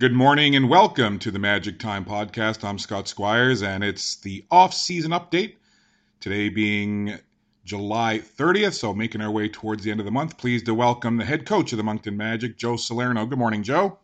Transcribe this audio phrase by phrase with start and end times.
[0.00, 2.64] Good morning and welcome to the Magic Time Podcast.
[2.64, 5.56] I'm Scott Squires and it's the off season update.
[6.20, 7.18] Today being
[7.66, 10.38] July 30th, so making our way towards the end of the month.
[10.38, 13.26] Pleased to welcome the head coach of the Moncton Magic, Joe Salerno.
[13.26, 13.98] Good morning, Joe.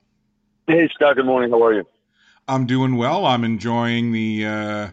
[0.66, 1.16] Hey, Scott.
[1.16, 1.50] Good morning.
[1.50, 1.84] How are you?
[2.46, 3.24] I'm doing well.
[3.24, 4.88] I'm enjoying the uh,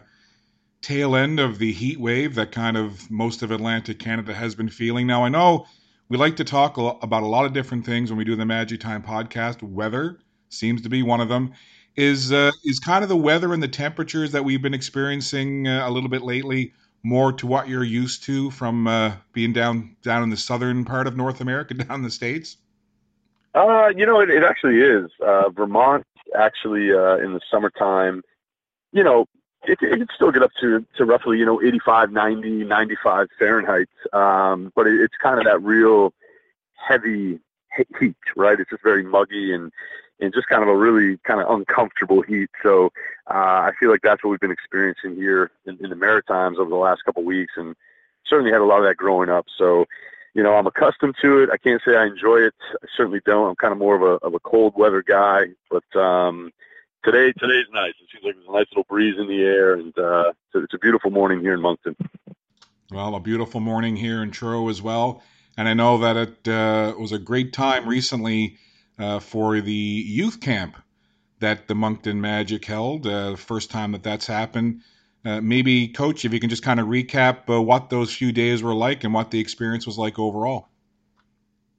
[0.80, 4.70] tail end of the heat wave that kind of most of Atlantic Canada has been
[4.70, 5.06] feeling.
[5.06, 5.66] Now, I know
[6.08, 8.80] we like to talk about a lot of different things when we do the Magic
[8.80, 9.62] Time podcast.
[9.62, 10.18] Weather
[10.54, 11.52] seems to be one of them.
[11.96, 15.88] Is uh, is kind of the weather and the temperatures that we've been experiencing uh,
[15.88, 16.72] a little bit lately
[17.04, 21.06] more to what you're used to from uh, being down down in the southern part
[21.06, 22.56] of North America, down in the states?
[23.54, 25.10] Uh, you know, it, it actually is.
[25.24, 26.04] Uh, Vermont
[26.36, 28.22] actually uh, in the summertime,
[28.92, 29.26] you know,
[29.66, 33.88] it, it can still get up to, to roughly, you know, 85, 90, 95 Fahrenheit.
[34.12, 36.12] Um, but it, it's kind of that real
[36.74, 37.38] heavy
[37.98, 38.58] heat, right?
[38.58, 39.70] It's just very muggy and,
[40.24, 42.50] and just kind of a really kind of uncomfortable heat.
[42.62, 42.86] So
[43.30, 46.70] uh, I feel like that's what we've been experiencing here in, in the Maritimes over
[46.70, 47.76] the last couple of weeks, and
[48.26, 49.46] certainly had a lot of that growing up.
[49.56, 49.86] So
[50.34, 51.50] you know, I'm accustomed to it.
[51.50, 52.54] I can't say I enjoy it.
[52.82, 53.50] I certainly don't.
[53.50, 56.52] I'm kind of more of a of a cold weather guy, but um,
[57.04, 57.94] today today's nice.
[58.02, 60.78] It seems like there's a nice little breeze in the air, and uh, it's a
[60.78, 61.96] beautiful morning here in Moncton.
[62.90, 65.22] Well, a beautiful morning here in Truro as well,
[65.56, 68.58] and I know that it uh, was a great time recently
[68.98, 70.76] uh, for the youth camp
[71.40, 73.06] that the Moncton Magic held.
[73.06, 74.82] Uh, the first time that that's happened.
[75.24, 78.62] Uh, maybe, Coach, if you can just kind of recap uh, what those few days
[78.62, 80.68] were like and what the experience was like overall.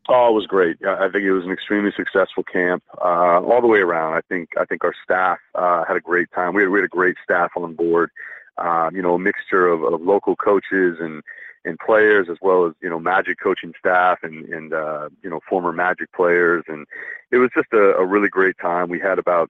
[0.07, 0.77] Oh, it was great.
[0.85, 4.13] I think it was an extremely successful camp uh, all the way around.
[4.13, 6.53] I think I think our staff uh, had a great time.
[6.53, 8.11] We had, we had a great staff on board.
[8.57, 11.23] Um, you know, a mixture of, of local coaches and
[11.65, 15.39] and players as well as you know Magic coaching staff and and uh, you know
[15.49, 16.63] former Magic players.
[16.67, 16.85] And
[17.31, 18.89] it was just a, a really great time.
[18.89, 19.49] We had about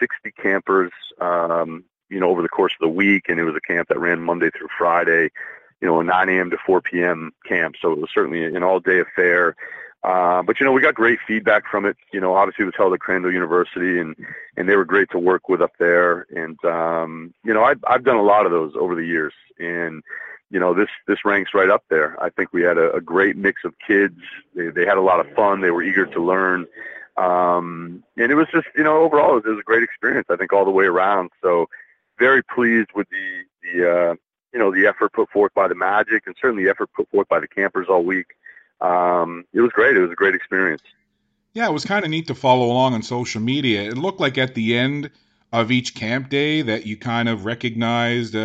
[0.00, 3.24] 60 campers um, you know, over the course of the week.
[3.28, 5.30] And it was a camp that ran Monday through Friday,
[5.80, 6.50] you know, a 9 a.m.
[6.50, 7.32] to 4 p.m.
[7.46, 7.76] camp.
[7.80, 9.56] So it was certainly an all day affair.
[10.02, 11.96] Uh, but you know, we got great feedback from it.
[12.12, 14.14] You know, obviously it was held at Crandall University, and
[14.54, 16.26] and they were great to work with up there.
[16.36, 20.02] And um, you know, I've I've done a lot of those over the years, and
[20.54, 22.16] you know, this this ranks right up there.
[22.22, 24.20] I think we had a, a great mix of kids.
[24.54, 25.60] They they had a lot of fun.
[25.60, 26.68] They were eager to learn,
[27.16, 30.28] um, and it was just you know, overall it was, a great experience.
[30.30, 31.30] I think all the way around.
[31.42, 31.68] So
[32.20, 34.14] very pleased with the the uh,
[34.52, 37.28] you know the effort put forth by the Magic and certainly the effort put forth
[37.28, 38.28] by the campers all week.
[38.80, 39.96] Um, it was great.
[39.96, 40.82] It was a great experience.
[41.52, 43.82] Yeah, it was kind of neat to follow along on social media.
[43.82, 45.10] It looked like at the end
[45.54, 48.38] of each camp day that you kind of recognized uh,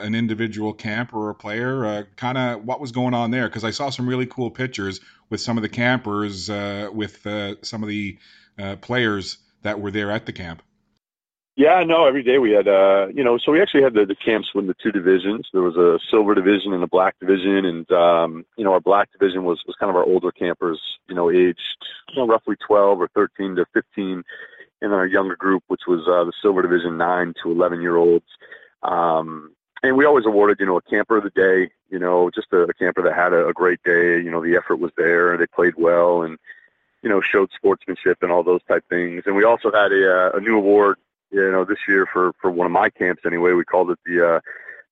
[0.00, 3.48] an individual camper or a player, uh, kind of what was going on there.
[3.48, 7.56] Because I saw some really cool pictures with some of the campers, uh, with uh,
[7.62, 8.16] some of the
[8.60, 10.62] uh, players that were there at the camp.
[11.56, 14.14] Yeah, no, every day we had, uh, you know, so we actually had the, the
[14.14, 15.48] camps with the two divisions.
[15.52, 17.64] There was a silver division and a black division.
[17.64, 21.16] And, um, you know, our black division was, was kind of our older campers, you
[21.16, 21.58] know, aged
[22.14, 24.22] you know, roughly 12 or 13 to 15.
[24.82, 28.26] Then our younger group, which was uh, the silver division, 9 to 11 year olds.
[28.82, 32.52] Um, and we always awarded, you know, a camper of the day, you know, just
[32.52, 34.20] a, a camper that had a, a great day.
[34.20, 36.38] You know, the effort was there, they played well and,
[37.02, 39.24] you know, showed sportsmanship and all those type things.
[39.26, 40.98] And we also had a, uh, a new award
[41.32, 44.36] you know, this year for for one of my camps anyway, we called it the
[44.36, 44.40] uh,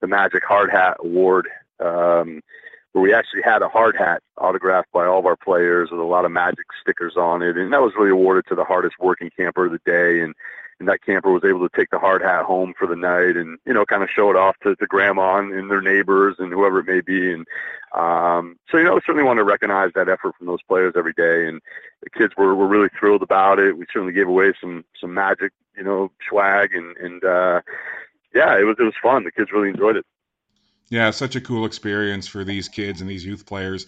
[0.01, 2.41] the Magic Hard Hat Award, um,
[2.93, 6.05] where we actually had a hard hat autographed by all of our players with a
[6.05, 9.31] lot of Magic stickers on it, and that was really awarded to the hardest working
[9.37, 10.35] camper of the day, and
[10.79, 13.59] and that camper was able to take the hard hat home for the night and
[13.67, 16.81] you know kind of show it off to, to grandma and their neighbors and whoever
[16.81, 17.33] it may be.
[17.33, 17.47] And
[17.95, 21.13] um so you know we certainly want to recognize that effort from those players every
[21.13, 21.47] day.
[21.47, 21.61] And
[22.03, 23.77] the kids were, were really thrilled about it.
[23.77, 27.61] We certainly gave away some some magic you know, swag and and uh,
[28.35, 29.25] yeah, it was it was fun.
[29.25, 30.07] The kids really enjoyed it.
[30.91, 33.87] Yeah, such a cool experience for these kids and these youth players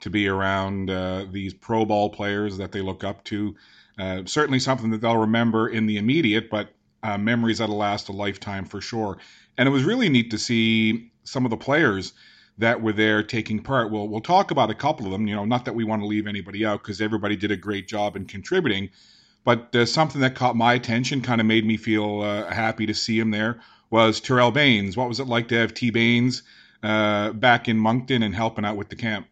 [0.00, 3.54] to be around uh, these pro ball players that they look up to.
[3.98, 6.70] Uh, certainly something that they'll remember in the immediate, but
[7.02, 9.18] uh, memories that'll last a lifetime for sure.
[9.58, 12.12] And it was really neat to see some of the players
[12.58, 13.90] that were there taking part.
[13.90, 15.26] We'll we'll talk about a couple of them.
[15.26, 17.88] You know, not that we want to leave anybody out because everybody did a great
[17.88, 18.90] job in contributing.
[19.48, 22.92] But uh, something that caught my attention, kind of made me feel uh, happy to
[22.92, 24.94] see him there, was Terrell Baines.
[24.94, 25.88] What was it like to have T.
[25.88, 26.42] Baines
[26.82, 29.26] uh, back in Moncton and helping out with the camp?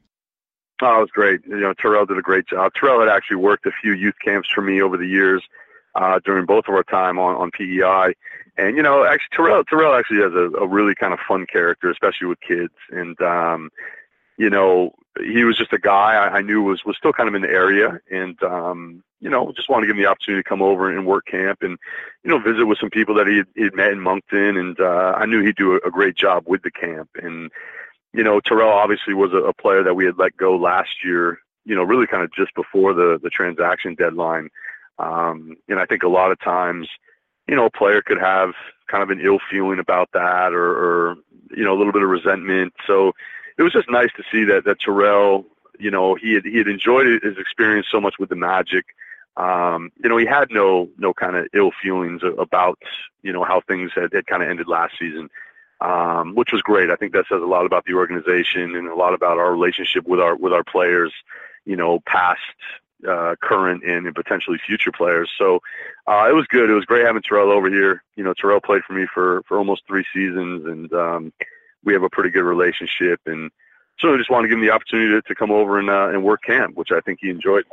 [0.81, 1.43] Oh, it was great.
[1.47, 2.73] You know, Terrell did a great job.
[2.73, 5.43] Terrell had actually worked a few youth camps for me over the years
[5.97, 8.15] uh, during both of our time on, on PEI.
[8.57, 11.91] And, you know, actually, Terrell, Terrell actually has a, a really kind of fun character,
[11.91, 12.73] especially with kids.
[12.91, 13.71] And, um,
[14.39, 17.35] you know, he was just a guy I, I knew was was still kind of
[17.35, 20.49] in the area, and um, you know, just wanted to give him the opportunity to
[20.49, 21.79] come over and work camp and
[22.23, 25.15] you know visit with some people that he he had met in Moncton, and uh,
[25.17, 27.11] I knew he'd do a, a great job with the camp.
[27.23, 27.51] And
[28.13, 31.39] you know, Terrell obviously was a, a player that we had let go last year.
[31.65, 34.51] You know, really kind of just before the the transaction deadline.
[34.99, 36.89] Um, and I think a lot of times,
[37.49, 38.53] you know, a player could have
[38.91, 41.17] kind of an ill feeling about that or, or
[41.51, 42.73] you know, a little bit of resentment.
[42.87, 43.13] So
[43.59, 45.47] it was just nice to see that that Terrell,
[45.79, 48.87] you know, he had he had enjoyed his experience so much with the Magic.
[49.37, 52.79] Um, you know, he had no no kind of ill feelings about
[53.23, 55.31] you know how things had, had kind of ended last season,
[55.81, 56.91] um, which was great.
[56.91, 60.07] I think that says a lot about the organization and a lot about our relationship
[60.07, 61.13] with our with our players.
[61.65, 62.41] You know, past,
[63.09, 65.31] uh, current, and, and potentially future players.
[65.37, 65.61] So
[66.07, 66.71] uh, it was good.
[66.71, 68.05] It was great having Terrell over here.
[68.15, 71.33] You know, Terrell played for me for for almost three seasons, and um,
[71.87, 73.21] we have a pretty good relationship.
[73.25, 73.51] And
[73.99, 76.11] so I just want to give him the opportunity to, to come over and uh,
[76.11, 77.65] and work camp, which I think he enjoyed.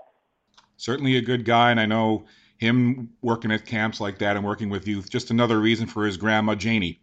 [0.78, 2.26] Certainly a good guy, and I know
[2.58, 5.10] him working at camps like that and working with youth.
[5.10, 7.02] Just another reason for his grandma Janie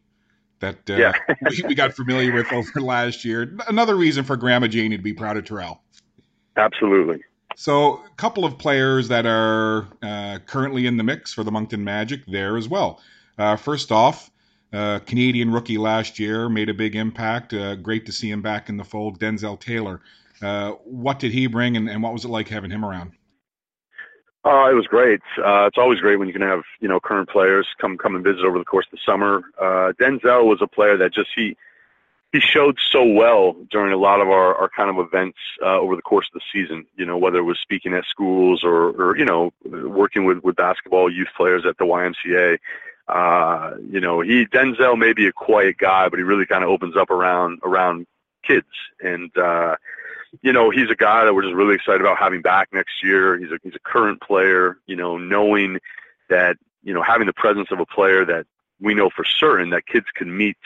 [0.60, 1.12] that uh, yeah.
[1.50, 3.56] we, we got familiar with over last year.
[3.68, 5.82] Another reason for Grandma Janie to be proud of Terrell.
[6.56, 7.22] Absolutely.
[7.56, 11.84] So, a couple of players that are uh, currently in the mix for the Moncton
[11.84, 13.00] Magic there as well.
[13.36, 14.30] Uh, first off,
[14.72, 17.52] uh, Canadian rookie last year made a big impact.
[17.52, 19.18] Uh, great to see him back in the fold.
[19.18, 20.00] Denzel Taylor.
[20.42, 23.12] Uh, what did he bring, and, and, what was it like having him around?
[24.44, 25.20] Uh, it was great.
[25.36, 28.24] Uh, it's always great when you can have you know current players come come and
[28.24, 29.42] visit over the course of the summer.
[29.60, 31.56] Uh, Denzel was a player that just he
[32.32, 35.96] he showed so well during a lot of our, our kind of events uh, over
[35.96, 36.86] the course of the season.
[36.96, 40.56] You know, whether it was speaking at schools or, or you know working with with
[40.56, 42.58] basketball youth players at the YMCA.
[43.10, 46.70] Uh, you know, he Denzel may be a quiet guy, but he really kind of
[46.70, 48.06] opens up around around
[48.42, 48.68] kids
[49.02, 49.36] and.
[49.36, 49.76] uh
[50.42, 53.36] you know, he's a guy that we're just really excited about having back next year.
[53.36, 54.78] He's a he's a current player.
[54.86, 55.80] You know, knowing
[56.28, 58.46] that you know having the presence of a player that
[58.80, 60.56] we know for certain that kids can meet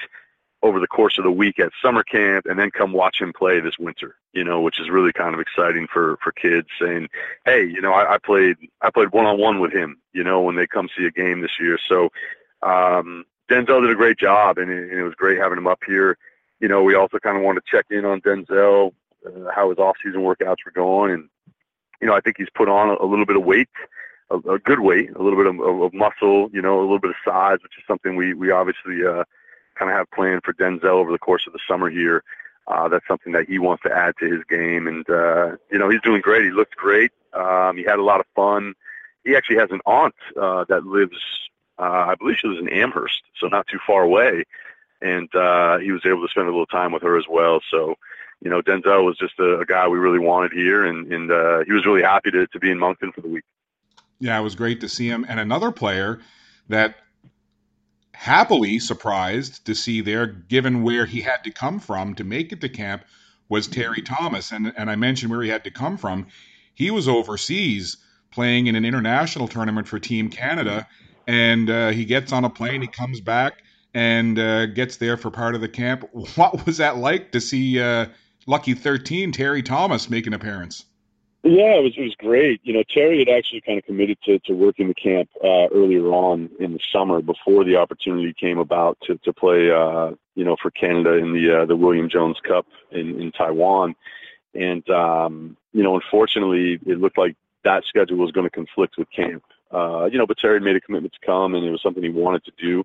[0.64, 3.60] over the course of the week at summer camp and then come watch him play
[3.60, 7.08] this winter, you know, which is really kind of exciting for, for kids saying,
[7.44, 10.40] Hey, you know, I, I played, I played one on one with him, you know,
[10.40, 11.78] when they come see a game this year.
[11.86, 12.08] So,
[12.62, 15.80] um, Denzel did a great job and it, and it was great having him up
[15.86, 16.16] here.
[16.60, 18.94] You know, we also kind of want to check in on Denzel,
[19.26, 21.12] uh, how his off season workouts were going.
[21.12, 21.28] And,
[22.00, 23.68] you know, I think he's put on a, a little bit of weight,
[24.30, 27.10] a, a good weight, a little bit of, of, muscle, you know, a little bit
[27.10, 29.24] of size, which is something we, we obviously, uh,
[29.74, 32.22] kind of have planned for Denzel over the course of the summer here.
[32.66, 35.90] Uh, that's something that he wants to add to his game, and uh, you know
[35.90, 36.44] he's doing great.
[36.44, 37.12] He looked great.
[37.34, 38.74] Um, he had a lot of fun.
[39.24, 41.16] He actually has an aunt uh, that lives,
[41.78, 44.44] uh, I believe she lives in Amherst, so not too far away,
[45.02, 47.60] and uh, he was able to spend a little time with her as well.
[47.70, 47.96] So,
[48.40, 51.64] you know, Denzel was just a, a guy we really wanted here, and and uh,
[51.66, 53.44] he was really happy to to be in Moncton for the week.
[54.20, 56.20] Yeah, it was great to see him, and another player
[56.68, 56.96] that
[58.14, 62.60] happily surprised to see there, given where he had to come from to make it
[62.62, 63.04] to camp,
[63.48, 64.52] was Terry Thomas.
[64.52, 66.28] And, and I mentioned where he had to come from.
[66.74, 67.98] He was overseas
[68.30, 70.86] playing in an international tournament for Team Canada.
[71.26, 75.30] And uh, he gets on a plane, he comes back and uh, gets there for
[75.30, 76.08] part of the camp.
[76.36, 78.06] What was that like to see uh,
[78.46, 80.84] Lucky 13, Terry Thomas, make an appearance?
[81.46, 82.62] Yeah, it was it was great.
[82.64, 86.06] You know, Terry had actually kind of committed to to working the camp uh, earlier
[86.06, 89.70] on in the summer before the opportunity came about to to play.
[89.70, 93.94] Uh, you know, for Canada in the uh, the William Jones Cup in in Taiwan,
[94.54, 99.10] and um, you know, unfortunately, it looked like that schedule was going to conflict with
[99.10, 99.44] camp.
[99.70, 102.08] Uh, you know, but Terry made a commitment to come, and it was something he
[102.08, 102.84] wanted to do.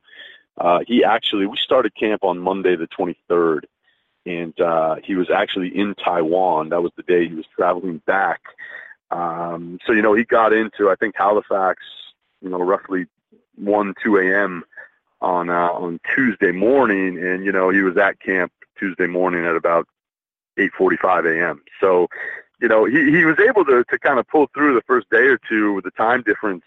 [0.58, 3.62] Uh, he actually, we started camp on Monday the 23rd
[4.30, 6.70] and uh, he was actually in Taiwan.
[6.70, 8.42] That was the day he was traveling back.
[9.10, 11.82] Um, so you know, he got into I think Halifax,
[12.42, 13.08] you know, roughly
[13.56, 14.64] one two a.m.
[15.20, 19.56] on uh, on Tuesday morning, and you know he was at camp Tuesday morning at
[19.56, 19.88] about
[20.58, 21.64] eight forty-five a.m.
[21.82, 22.08] So
[22.62, 25.26] you know he he was able to to kind of pull through the first day
[25.26, 26.64] or two with the time difference.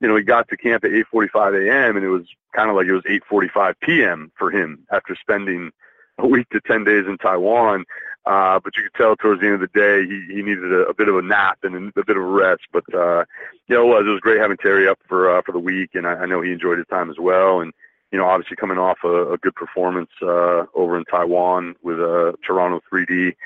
[0.00, 1.96] You know, he got to camp at 8:45 a.m.
[1.96, 4.30] and it was kind of like it was 8:45 p.m.
[4.36, 5.72] for him after spending
[6.18, 7.84] a week to 10 days in Taiwan.
[8.24, 10.86] Uh, but you could tell towards the end of the day, he, he needed a,
[10.88, 12.62] a bit of a nap and a, a bit of a rest.
[12.72, 13.24] But, uh,
[13.68, 15.90] you know, it was, it was great having Terry up for, uh, for the week.
[15.94, 17.60] And I, I know he enjoyed his time as well.
[17.60, 17.72] And,
[18.10, 22.32] you know, obviously coming off a, a good performance, uh, over in Taiwan with, uh,
[22.44, 23.36] Toronto 3D,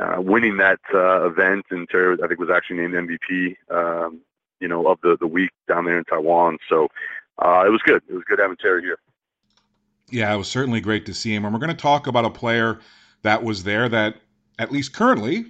[0.00, 1.66] uh, winning that, uh, event.
[1.70, 4.20] And Terry, I think was actually named MVP, um,
[4.60, 6.56] you know, of the, the week down there in Taiwan.
[6.70, 6.88] So,
[7.38, 8.02] uh, it was good.
[8.08, 8.98] It was good having Terry here.
[10.12, 11.44] Yeah, it was certainly great to see him.
[11.44, 12.78] And we're going to talk about a player
[13.22, 14.16] that was there that,
[14.58, 15.46] at least currently,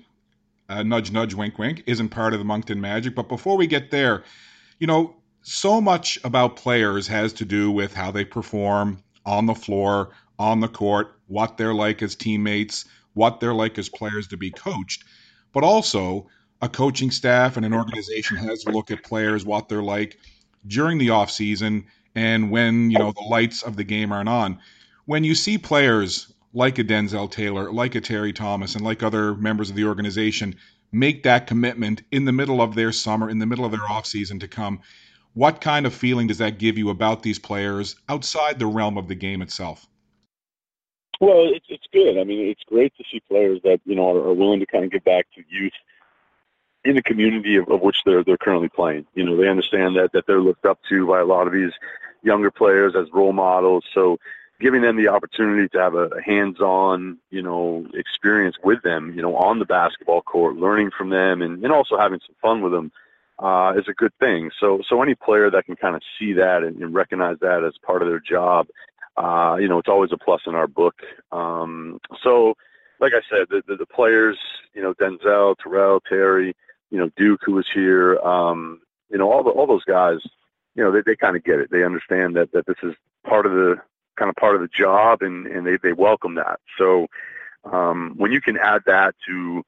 [0.68, 3.16] uh, nudge, nudge, wink, wink, isn't part of the Moncton Magic.
[3.16, 4.22] But before we get there,
[4.78, 9.54] you know, so much about players has to do with how they perform on the
[9.54, 14.36] floor, on the court, what they're like as teammates, what they're like as players to
[14.36, 15.02] be coached.
[15.52, 16.28] But also,
[16.62, 20.18] a coaching staff and an organization has to look at players, what they're like
[20.68, 24.58] during the off season and when you know the lights of the game aren't on.
[25.04, 29.34] When you see players like a Denzel Taylor, like a Terry Thomas, and like other
[29.34, 30.56] members of the organization
[30.92, 34.06] make that commitment in the middle of their summer, in the middle of their off
[34.06, 34.80] season to come,
[35.34, 39.08] what kind of feeling does that give you about these players outside the realm of
[39.08, 39.86] the game itself?
[41.20, 42.18] Well, it's it's good.
[42.18, 44.84] I mean, it's great to see players that you know are, are willing to kind
[44.84, 45.72] of give back to youth
[46.84, 49.06] in the community of, of which they're they're currently playing.
[49.14, 51.72] You know, they understand that that they're looked up to by a lot of these
[52.22, 53.84] younger players as role models.
[53.94, 54.18] So
[54.60, 59.36] giving them the opportunity to have a, hands-on, you know, experience with them, you know,
[59.36, 62.92] on the basketball court, learning from them and, and also having some fun with them
[63.40, 64.50] uh, is a good thing.
[64.60, 67.74] So, so any player that can kind of see that and, and recognize that as
[67.84, 68.68] part of their job,
[69.16, 70.94] uh, you know, it's always a plus in our book.
[71.32, 72.54] Um, so,
[73.00, 74.38] like I said, the, the, the players,
[74.74, 76.54] you know, Denzel, Terrell, Terry,
[76.90, 80.20] you know, Duke, who was here, um, you know, all the, all those guys,
[80.74, 81.70] you know, they, they kind of get it.
[81.70, 83.76] They understand that, that this is part of the
[84.16, 86.60] kind of part of the job and, and they, they welcome that.
[86.78, 87.06] So,
[87.64, 89.64] um, when you can add that to,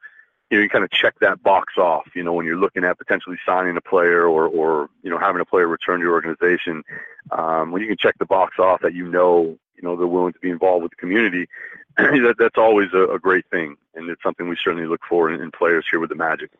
[0.50, 2.98] you know, you kind of check that box off, you know, when you're looking at
[2.98, 6.82] potentially signing a player or, or, you know, having a player return to your organization,
[7.30, 10.32] um, when you can check the box off that you know, you know, they're willing
[10.32, 11.46] to be involved with the community,
[11.96, 13.76] that, that's always a, a, great thing.
[13.94, 16.50] And it's something we certainly look for in, in players here with the Magic.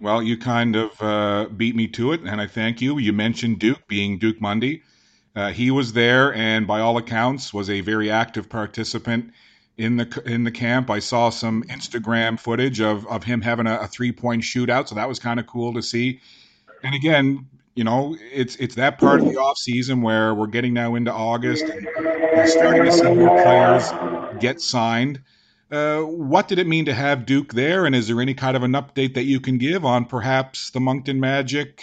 [0.00, 2.98] Well, you kind of uh, beat me to it, and I thank you.
[2.98, 4.82] You mentioned Duke being Duke Mondy.
[5.36, 9.32] Uh, he was there, and by all accounts, was a very active participant
[9.76, 10.90] in the in the camp.
[10.90, 14.94] I saw some Instagram footage of of him having a, a three point shootout, so
[14.94, 16.20] that was kind of cool to see.
[16.82, 20.74] And again, you know, it's it's that part of the off season where we're getting
[20.74, 23.90] now into August and we're starting to see more players
[24.40, 25.20] get signed.
[25.74, 28.62] Uh, what did it mean to have Duke there, and is there any kind of
[28.62, 31.82] an update that you can give on perhaps the Moncton Magic?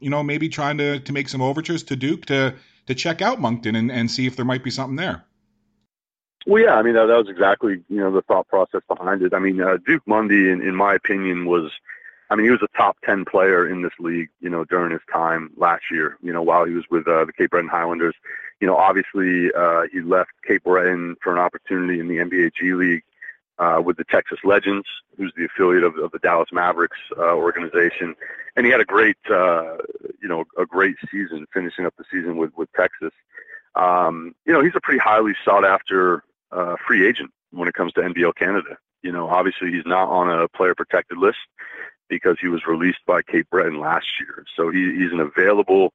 [0.00, 3.40] You know, maybe trying to, to make some overtures to Duke to to check out
[3.40, 5.24] Moncton and, and see if there might be something there.
[6.46, 9.32] Well, yeah, I mean that, that was exactly you know the thought process behind it.
[9.32, 11.70] I mean uh, Duke Mondy, in, in my opinion, was
[12.30, 15.00] I mean, he was a top 10 player in this league, you know, during his
[15.10, 18.14] time last year, you know, while he was with uh, the Cape Breton Highlanders.
[18.60, 22.74] You know, obviously, uh, he left Cape Breton for an opportunity in the NBA G
[22.74, 23.02] League
[23.58, 24.86] uh, with the Texas Legends,
[25.16, 28.14] who's the affiliate of, of the Dallas Mavericks uh, organization,
[28.56, 29.76] and he had a great, uh,
[30.22, 33.12] you know, a great season, finishing up the season with with Texas.
[33.74, 36.22] Um, you know, he's a pretty highly sought after
[36.52, 38.76] uh, free agent when it comes to NBL Canada.
[39.02, 41.38] You know, obviously he's not on a player protected list
[42.08, 45.92] because he was released by Cape Breton last year, so he, he's an available,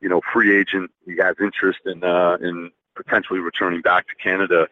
[0.00, 0.90] you know, free agent.
[1.04, 4.68] He has interest in uh, in potentially returning back to Canada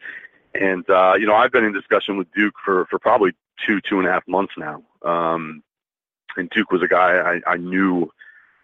[0.55, 3.33] and uh, you know, I've been in discussion with Duke for for probably
[3.65, 4.83] two two and a half months now.
[5.03, 5.63] Um,
[6.37, 8.11] and Duke was a guy I, I knew,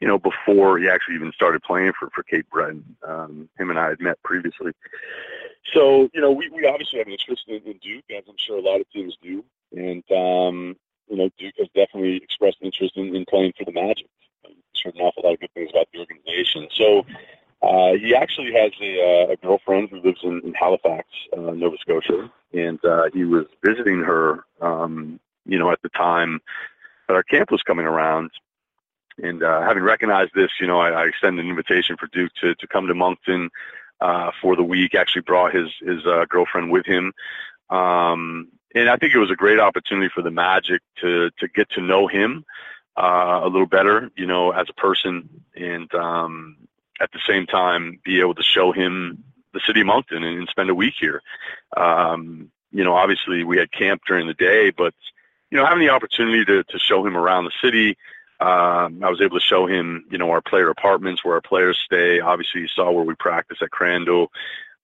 [0.00, 2.96] you know, before he actually even started playing for for Cape Breton.
[3.06, 4.72] Um, him and I had met previously.
[5.72, 8.58] So you know, we, we obviously have an interest in, in Duke, as I'm sure
[8.58, 9.44] a lot of teams do.
[9.72, 10.76] And um,
[11.08, 14.06] you know, Duke has definitely expressed interest in, in playing for the Magic.
[14.42, 16.68] He's heard an awful lot of good things about the organization.
[16.72, 17.06] So
[17.62, 21.76] uh, he actually has a, uh, a girlfriend who lives in, in Halifax, uh, Nova
[21.78, 26.40] Scotia, and uh, he was visiting her, um, you know, at the time
[27.08, 28.30] that our camp was coming around.
[29.22, 32.54] And uh, having recognized this, you know, I, I extended an invitation for Duke to,
[32.54, 33.48] to come to Moncton
[34.00, 34.94] uh, for the week.
[34.94, 37.14] Actually, brought his his uh, girlfriend with him,
[37.70, 41.70] um, and I think it was a great opportunity for the Magic to to get
[41.70, 42.44] to know him
[42.96, 46.56] uh, a little better, you know, as a person, and um,
[47.00, 49.22] at the same time be able to show him
[49.52, 51.22] the city of Moncton and, and spend a week here.
[51.76, 54.94] Um, you know, obviously we had camp during the day, but
[55.50, 57.96] you know, having the opportunity to, to show him around the city,
[58.40, 61.78] um, I was able to show him, you know, our player apartments where our players
[61.82, 62.20] stay.
[62.20, 64.30] Obviously, you saw where we practice at Crandall.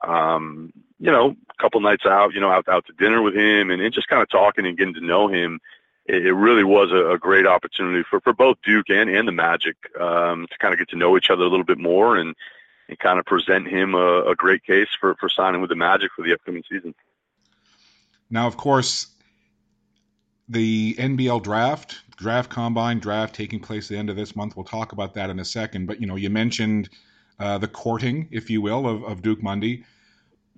[0.00, 3.70] Um, you know, a couple nights out, you know, out out to dinner with him,
[3.70, 5.60] and, and just kind of talking and getting to know him
[6.06, 9.76] it, really was a, a, great opportunity for, for both Duke and, and the Magic
[10.00, 12.34] um, to kind of get to know each other a little bit more and,
[12.88, 16.10] and kind of present him a, a great case for, for signing with the Magic
[16.14, 16.94] for the upcoming season.
[18.30, 19.08] Now, of course,
[20.48, 24.56] the NBL draft, draft combine, draft taking place at the end of this month.
[24.56, 25.86] We'll talk about that in a second.
[25.86, 26.88] But you know, you mentioned
[27.38, 29.84] uh, the courting, if you will, of, of Duke Mondy.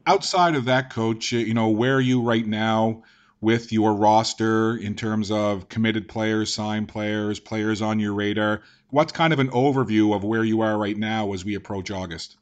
[0.06, 3.02] Outside of that, coach, you know, where are you right now?
[3.44, 8.62] With your roster in terms of committed players, signed players, players on your radar?
[8.90, 12.36] What's kind of an overview of where you are right now as we approach August?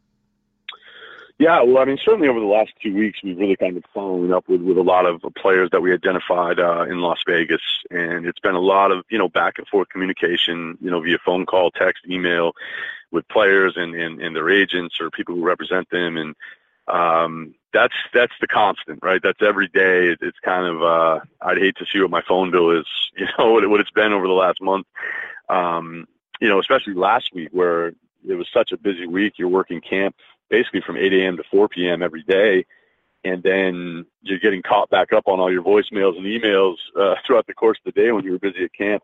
[1.38, 4.32] Yeah, well, I mean, certainly over the last two weeks, we've really kind of following
[4.32, 8.26] up with, with a lot of players that we identified uh, in Las Vegas, and
[8.26, 11.44] it's been a lot of you know back and forth communication, you know, via phone
[11.44, 12.52] call, text, email,
[13.10, 16.36] with players and, and, and their agents or people who represent them, and
[16.88, 19.20] um, that's that's the constant, right?
[19.22, 20.14] That's every day.
[20.20, 22.86] It's kind of uh, I'd hate to see what my phone bill is,
[23.16, 24.86] you know, what, it, what it's been over the last month.
[25.48, 26.06] Um,
[26.40, 27.88] you know, especially last week where
[28.26, 29.34] it was such a busy week.
[29.36, 30.16] You're working camp
[30.50, 31.36] basically from 8 a.m.
[31.38, 32.02] to 4 p.m.
[32.02, 32.64] every day.
[33.24, 37.46] And then you're getting caught back up on all your voicemails and emails uh, throughout
[37.46, 39.02] the course of the day when you were busy at camp.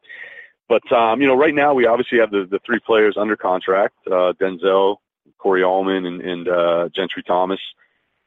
[0.68, 3.94] But, um, you know, right now we obviously have the, the three players under contract,
[4.06, 4.96] uh, Denzel,
[5.38, 7.60] Corey Allmond, and, and uh, Gentry Thomas.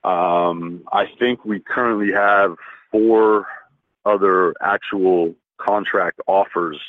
[0.04, 2.56] Um, I think we currently have
[2.92, 3.48] four
[4.06, 6.80] other actual contract offers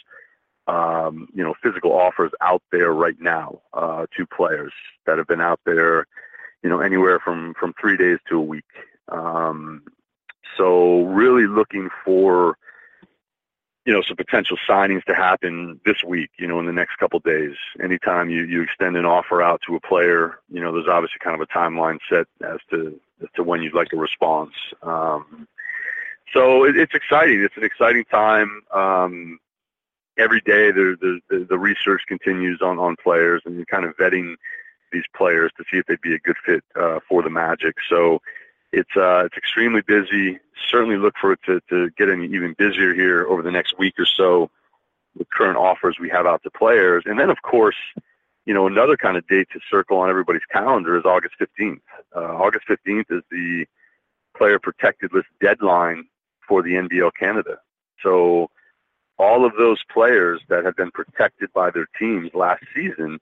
[0.68, 4.72] um, you know, physical offers out there right now uh, to players
[5.06, 6.06] that have been out there,
[6.62, 8.64] you know, anywhere from from three days to a week.
[9.08, 9.82] Um,
[10.56, 12.56] so really looking for,
[13.84, 16.30] you know, some potential signings to happen this week.
[16.38, 17.56] You know, in the next couple days.
[17.82, 21.34] Anytime you you extend an offer out to a player, you know, there's obviously kind
[21.34, 24.54] of a timeline set as to as to when you'd like a response.
[24.82, 25.46] Um,
[26.32, 27.42] so it, it's exciting.
[27.42, 28.62] It's an exciting time.
[28.72, 29.38] Um,
[30.18, 34.36] every day the, the, the research continues on, on players and you're kind of vetting
[34.92, 37.76] these players to see if they'd be a good fit uh, for the Magic.
[37.88, 38.20] So
[38.72, 40.38] it's uh, it's extremely busy.
[40.70, 44.06] Certainly look for it to, to get even busier here over the next week or
[44.06, 44.50] so
[45.16, 47.04] with current offers we have out to players.
[47.06, 47.76] And then of course,
[48.46, 51.80] you know, another kind of date to circle on everybody's calendar is August 15th.
[52.16, 53.66] Uh, August 15th is the
[54.36, 56.04] player protected list deadline
[56.48, 57.58] for the NBL Canada.
[58.02, 58.50] So
[59.18, 63.20] all of those players that have been protected by their teams last season,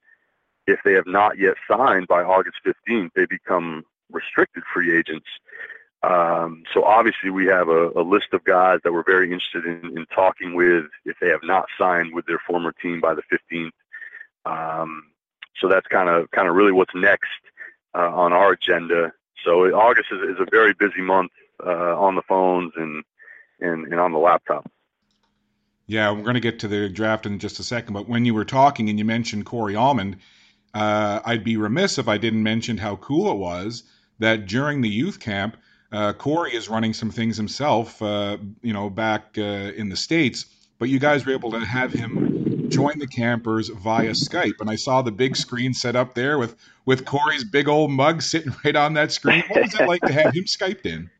[0.67, 5.27] if they have not yet signed by August 15th, they become restricted free agents.
[6.03, 9.99] Um, so obviously we have a, a, list of guys that we're very interested in,
[9.99, 13.73] in, talking with if they have not signed with their former team by the 15th.
[14.47, 15.11] Um,
[15.61, 17.29] so that's kind of kind of really what's next
[17.95, 19.13] uh, on our agenda.
[19.45, 21.33] So August is, is a very busy month
[21.65, 23.05] uh, on the phones and,
[23.61, 24.71] and, and on the laptop.
[25.87, 27.93] Yeah, we're going to get to the draft in just a second.
[27.93, 30.17] But when you were talking and you mentioned Corey Allmond,
[30.73, 33.83] uh, I'd be remiss if I didn't mention how cool it was
[34.21, 35.57] that during the youth camp,
[35.93, 40.47] uh, Corey is running some things himself, uh, you know, back uh, in the States.
[40.79, 44.61] But you guys were able to have him join the campers via Skype.
[44.61, 46.57] And I saw the big screen set up there with,
[46.87, 49.43] with Corey's big old mug sitting right on that screen.
[49.49, 51.11] What was it like to have him Skyped in?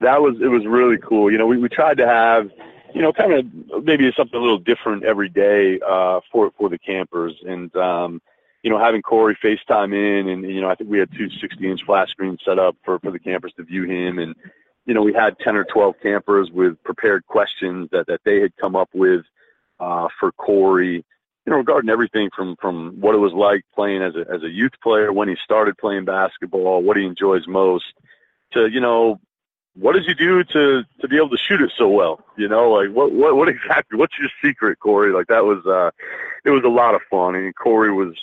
[0.00, 1.30] That was, it was really cool.
[1.30, 2.50] You know, we, we tried to have
[2.94, 6.78] you know, kind of maybe something a little different every day uh, for for the
[6.78, 8.22] campers, and um,
[8.62, 11.82] you know, having Corey FaceTime in, and you know, I think we had two 60-inch
[11.84, 14.34] flat screens set up for for the campers to view him, and
[14.86, 18.56] you know, we had 10 or 12 campers with prepared questions that that they had
[18.56, 19.24] come up with
[19.80, 21.04] uh, for Corey.
[21.46, 24.50] You know, regarding everything from from what it was like playing as a as a
[24.50, 27.86] youth player when he started playing basketball, what he enjoys most,
[28.52, 29.20] to you know
[29.78, 32.24] what did you do to to be able to shoot it so well?
[32.36, 33.98] You know, like what what what exactly?
[33.98, 35.12] What's your secret, Corey?
[35.12, 35.90] Like that was uh,
[36.48, 38.16] it was a lot of fun, and Corey was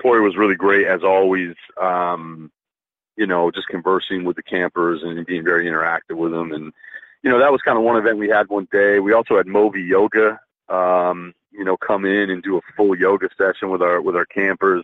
[0.00, 1.54] Corey was really great as always.
[1.80, 2.50] Um,
[3.16, 6.72] you know, just conversing with the campers and being very interactive with them, and
[7.22, 8.98] you know that was kind of one event we had one day.
[8.98, 13.28] We also had Movi Yoga, um, you know, come in and do a full yoga
[13.36, 14.82] session with our with our campers,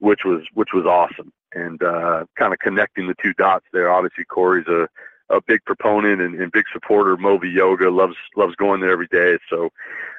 [0.00, 3.92] which was which was awesome and uh, kind of connecting the two dots there.
[3.92, 4.88] Obviously, Corey's a,
[5.32, 7.90] a big proponent and, and big supporter of Movi Yoga.
[7.90, 9.38] loves loves going there every day.
[9.50, 9.70] So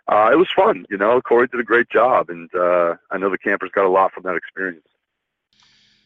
[0.07, 0.85] uh, it was fun.
[0.89, 3.89] You know, Corey did a great job, and uh, I know the campers got a
[3.89, 4.85] lot from that experience.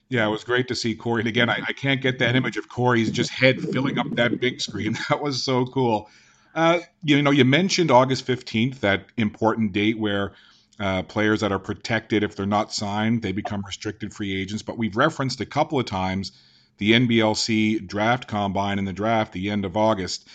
[0.09, 1.21] Yeah, it was great to see Corey.
[1.21, 4.39] And again, I, I can't get that image of Corey's just head filling up that
[4.39, 4.97] big screen.
[5.09, 6.09] That was so cool.
[6.55, 10.33] Uh, you know, you mentioned August 15th, that important date where
[10.79, 14.63] uh, players that are protected if they're not signed, they become restricted free agents.
[14.63, 16.31] But we've referenced a couple of times
[16.77, 20.27] the NBLC draft combine and the draft the end of August.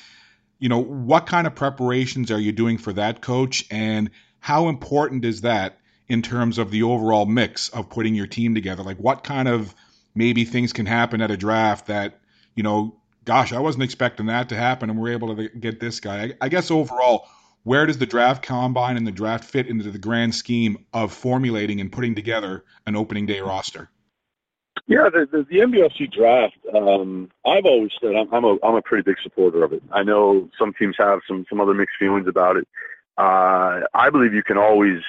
[0.58, 3.64] You know, what kind of preparations are you doing for that, coach?
[3.70, 5.78] And how important is that
[6.08, 8.82] in terms of the overall mix of putting your team together?
[8.82, 9.74] Like, what kind of
[10.14, 12.20] maybe things can happen at a draft that,
[12.54, 16.00] you know, gosh, I wasn't expecting that to happen and we're able to get this
[16.00, 16.24] guy.
[16.24, 17.28] I, I guess overall,
[17.64, 21.80] where does the draft combine and the draft fit into the grand scheme of formulating
[21.80, 23.88] and putting together an opening day roster?
[24.88, 26.56] Yeah, the, the, the draft.
[26.74, 29.82] Um, I've always said I'm, I'm a I'm a pretty big supporter of it.
[29.92, 32.66] I know some teams have some some other mixed feelings about it.
[33.16, 35.00] Uh, I believe you can always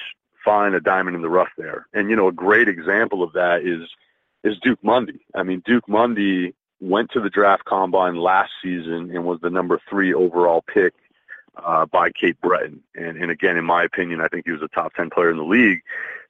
[0.44, 3.62] find a diamond in the rough there, and you know a great example of that
[3.62, 3.88] is
[4.44, 5.20] is Duke Mondy.
[5.34, 9.80] I mean, Duke Mondy went to the draft combine last season and was the number
[9.88, 10.94] three overall pick
[11.56, 12.80] uh, by Cape Breton.
[12.94, 15.36] And, and again, in my opinion, I think he was a top 10 player in
[15.36, 15.80] the league.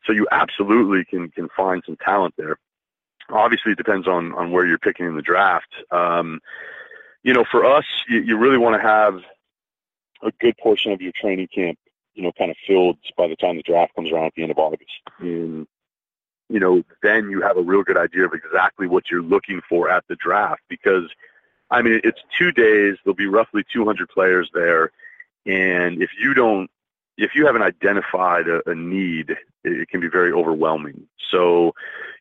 [0.07, 2.57] So you absolutely can, can find some talent there.
[3.31, 5.73] Obviously, it depends on, on where you're picking in the draft.
[5.91, 6.41] Um,
[7.23, 9.21] you know, for us, you, you really want to have
[10.23, 11.79] a good portion of your training camp,
[12.15, 14.51] you know, kind of filled by the time the draft comes around at the end
[14.51, 14.91] of August.
[15.19, 15.67] And,
[16.49, 19.91] you know, then you have a real good idea of exactly what you're looking for
[19.91, 21.09] at the draft because,
[21.71, 22.97] I mean, it's two days.
[23.05, 24.93] There'll be roughly 200 players there.
[25.47, 26.71] And if you don't,
[27.17, 31.07] if you haven't identified a, a need, it, can be very overwhelming.
[31.31, 31.75] So,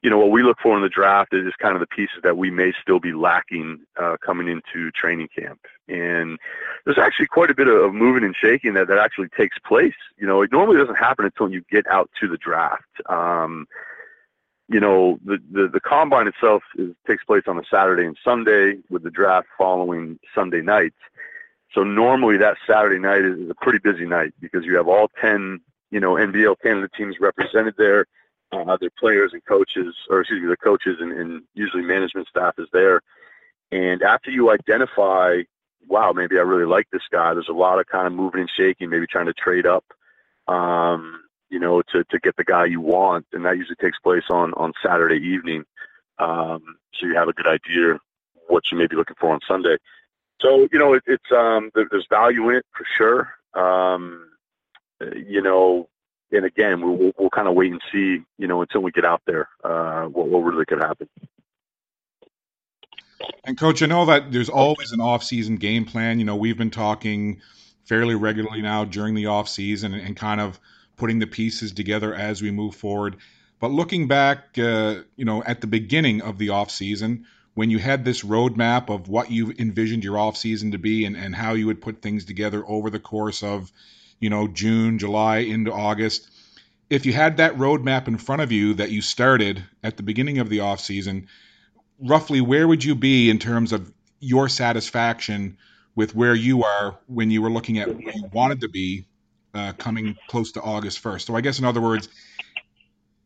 [0.04, 2.38] you know, what we look for in the draft is kind of the pieces that
[2.38, 5.62] we may still be lacking uh, coming into training camp.
[5.88, 6.38] And
[6.84, 9.96] there's actually quite a bit of moving and shaking that, that actually takes place.
[10.18, 12.84] You know, it normally doesn't happen until you get out to the draft.
[13.10, 13.66] Um,
[14.68, 18.80] you know, the, the, the combine itself is, takes place on a Saturday and Sunday
[18.90, 20.94] with the draft following Sunday night.
[21.74, 25.62] So normally that Saturday night is, a pretty busy night because you have all 10,
[25.92, 28.06] you know, NBL Canada teams represented there.
[28.54, 32.54] Uh, their players and coaches, or excuse me, the coaches and, and usually management staff
[32.60, 33.02] is there.
[33.72, 35.42] And after you identify,
[35.88, 38.50] wow, maybe I really like this guy, there's a lot of kind of moving and
[38.56, 39.84] shaking, maybe trying to trade up,
[40.48, 43.26] um, you know, to, to get the guy you want.
[43.34, 45.66] And that usually takes place on, on Saturday evening.
[46.20, 47.98] Um, so you have a good idea
[48.48, 49.78] what you may be looking for on Sunday.
[50.42, 53.34] So you know, it, it's um, there's value in it for sure.
[53.54, 54.30] Um,
[55.16, 55.90] you know,
[56.34, 58.24] and again, we'll, we'll, kind of wait and see.
[58.38, 61.08] You know, until we get out there, uh, what, what really could happen.
[63.46, 66.20] And coach, I know that there's always an off-season game plan.
[66.20, 67.42] You know, we've been talking
[67.86, 70.60] fairly regularly now during the off-season and, and kind of
[70.98, 73.18] putting the pieces together as we move forward.
[73.60, 78.04] But looking back, uh, you know, at the beginning of the off-season, when you had
[78.04, 81.68] this roadmap of what you envisioned your off season to be and, and how you
[81.68, 83.72] would put things together over the course of,
[84.24, 86.30] you know, June, July into August,
[86.90, 90.40] if you had that roadmap in front of you that you started at the beginning
[90.40, 91.28] of the off season,
[92.00, 95.58] roughly where would you be in terms of your satisfaction
[95.94, 99.06] with where you are when you were looking at where you wanted to be
[99.54, 101.24] uh, coming close to August 1st?
[101.24, 102.08] So I guess in other words,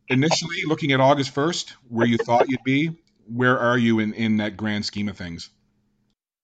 [0.08, 2.90] initially looking at August 1st, where you thought you'd be,
[3.32, 5.50] where are you in, in that grand scheme of things?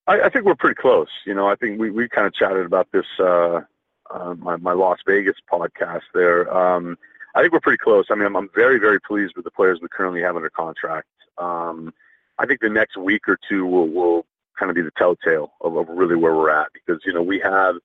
[0.06, 1.08] I, I think we're pretty close.
[1.26, 3.62] You know, I think we, we kind of chatted about this, uh,
[4.10, 6.52] uh, my, my Las Vegas podcast there.
[6.54, 6.98] Um,
[7.34, 8.06] I think we're pretty close.
[8.10, 11.08] I mean, I'm, I'm very, very pleased with the players we currently have under contract.
[11.38, 11.92] Um,
[12.38, 14.26] I think the next week or two will, will
[14.58, 17.40] kind of be the telltale of, of really where we're at because, you know, we
[17.40, 17.76] have,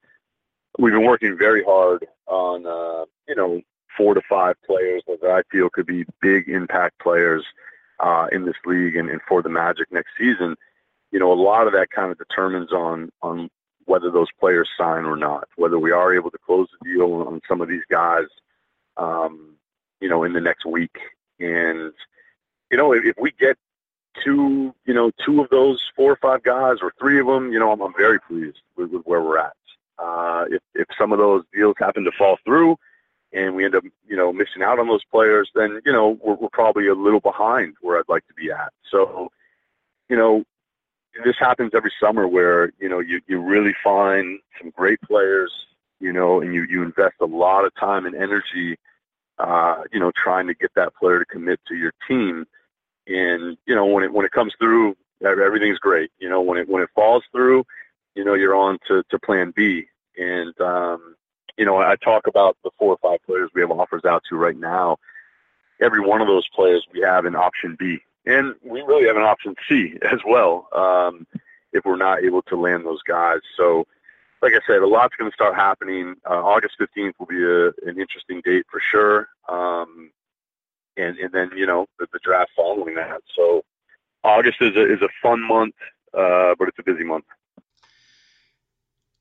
[0.77, 3.61] we've been working very hard on, uh, you know,
[3.97, 7.43] four to five players that I feel could be big impact players
[7.99, 10.55] uh, in this league and, and for the Magic next season,
[11.11, 13.49] you know, a lot of that kind of determines on on
[13.89, 17.41] whether those players sign or not, whether we are able to close the deal on
[17.47, 18.27] some of these guys,
[18.97, 19.55] um,
[19.99, 20.97] you know, in the next week.
[21.39, 21.93] And
[22.69, 23.57] you know, if, if we get
[24.23, 27.59] two, you know, two of those four or five guys or three of them, you
[27.59, 29.53] know, I'm, I'm very pleased with, with where we're at.
[29.97, 32.77] Uh, if if some of those deals happen to fall through,
[33.33, 36.35] and we end up, you know, missing out on those players, then, you know, we're,
[36.35, 38.71] we're probably a little behind where I'd like to be at.
[38.89, 39.29] So,
[40.09, 40.43] you know,
[41.23, 45.51] this happens every summer where, you know, you, you really find some great players,
[45.99, 48.77] you know, and you, you invest a lot of time and energy,
[49.37, 52.45] uh, you know, trying to get that player to commit to your team.
[53.07, 56.11] And, you know, when it, when it comes through, everything's great.
[56.19, 57.65] You know, when it, when it falls through,
[58.15, 59.85] you know, you're on to, to plan B.
[60.17, 61.15] And, um,
[61.57, 64.37] you know, I talk about the four or five players we have offers out to
[64.37, 64.97] right now.
[65.81, 69.23] Every one of those players we have an option B, and we really have an
[69.23, 70.67] option C as well.
[70.75, 71.27] Um,
[71.71, 73.85] if we're not able to land those guys, so
[74.41, 76.15] like I said, a lot's going to start happening.
[76.29, 80.11] Uh, August fifteenth will be a, an interesting date for sure, um,
[80.97, 83.21] and and then you know the, the draft following that.
[83.35, 83.63] So
[84.23, 85.75] August is a is a fun month,
[86.13, 87.25] uh, but it's a busy month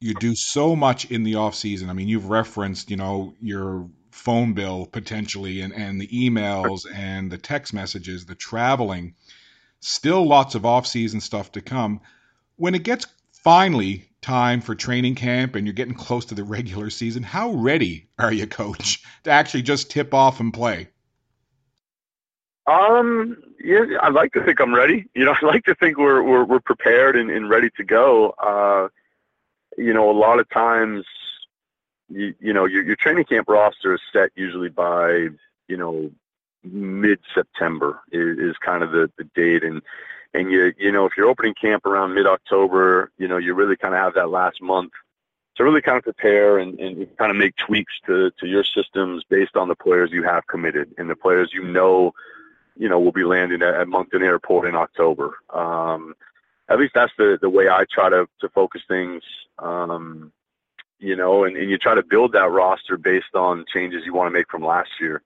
[0.01, 1.90] you do so much in the off season.
[1.90, 3.88] I mean, you've referenced, you know, your
[4.19, 9.15] phone bill potentially and, and the emails and the text messages, the traveling.
[9.81, 12.01] Still lots of off season stuff to come.
[12.57, 16.91] When it gets finally time for training camp and you're getting close to the regular
[16.91, 20.89] season, how ready are you, coach, to actually just tip off and play?
[22.67, 25.07] Um, yeah, I like to think I'm ready.
[25.15, 28.31] You know, I like to think we're we're, we're prepared and, and ready to go.
[28.31, 28.89] Uh,
[29.77, 31.07] you know, a lot of times,
[32.09, 35.29] you, you know, your, your training camp roster is set usually by
[35.68, 36.11] you know
[36.64, 39.83] mid September is, is kind of the the date, and
[40.35, 43.77] and you you know if you're opening camp around mid October, you know you really
[43.77, 44.92] kind of have that last month
[45.57, 49.25] to really kind of prepare and, and kind of make tweaks to to your systems
[49.29, 52.12] based on the players you have committed and the players you know
[52.77, 55.35] you know will be landing at, at Moncton Airport in October.
[55.53, 56.14] Um,
[56.68, 59.23] at least that's the the way I try to to focus things.
[59.59, 60.33] Um,
[60.99, 64.27] you know, and, and you try to build that roster based on changes you want
[64.27, 65.23] to make from last year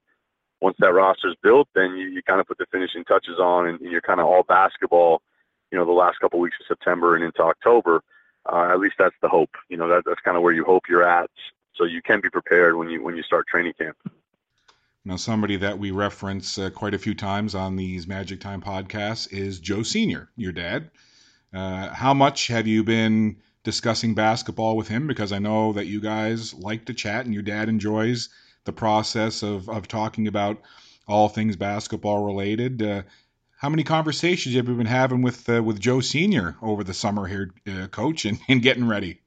[0.63, 3.67] once that roster is built, then you, you kind of put the finishing touches on,
[3.67, 5.21] and, and you're kind of all basketball.
[5.73, 8.03] You know, the last couple of weeks of September and into October.
[8.51, 9.51] Uh, at least that's the hope.
[9.69, 11.31] You know, that, that's kind of where you hope you're at,
[11.75, 13.97] so you can be prepared when you when you start training camp.
[15.05, 19.33] Now, somebody that we reference uh, quite a few times on these Magic Time podcasts
[19.33, 20.91] is Joe Senior, your dad.
[21.53, 25.07] Uh, how much have you been discussing basketball with him?
[25.07, 28.29] Because I know that you guys like to chat, and your dad enjoys
[28.65, 30.61] the process of, of talking about
[31.09, 32.83] all things basketball related.
[32.83, 33.03] Uh,
[33.57, 37.27] how many conversations have you been having with uh, with Joe Senior over the summer
[37.27, 39.21] here, uh, Coach, and, and getting ready?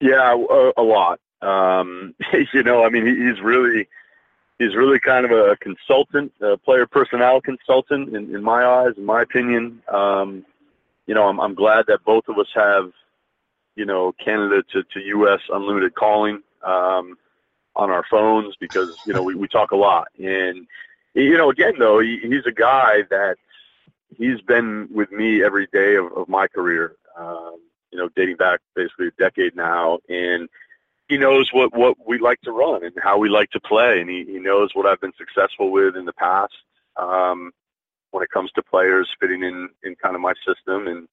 [0.00, 1.20] Yeah, a, a lot.
[1.42, 2.14] Um,
[2.52, 3.88] you know, I mean, he's really
[4.58, 9.04] he's really kind of a consultant, a player personnel consultant, in, in my eyes, in
[9.04, 9.82] my opinion.
[9.88, 10.44] Um,
[11.06, 12.92] you know, I'm, I'm glad that both of us have,
[13.76, 15.40] you know, Canada to, to U.S.
[15.50, 16.42] unlimited calling.
[16.62, 17.16] Um,
[17.74, 20.66] on our phones because you know we, we talk a lot and
[21.14, 23.36] you know again though he, he's a guy that
[24.16, 27.56] he's been with me every day of, of my career um,
[27.90, 30.48] you know dating back basically a decade now and
[31.08, 34.10] he knows what what we like to run and how we like to play and
[34.10, 36.54] he, he knows what I've been successful with in the past
[36.96, 37.52] um,
[38.10, 41.08] when it comes to players fitting in in kind of my system and